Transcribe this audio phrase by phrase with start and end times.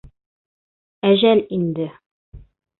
[1.11, 1.89] —Әжәл инде.